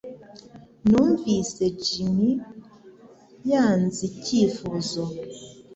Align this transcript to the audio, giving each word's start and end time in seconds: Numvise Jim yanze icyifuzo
Numvise 0.89 1.63
Jim 1.85 2.17
yanze 3.49 3.99
icyifuzo 4.09 5.01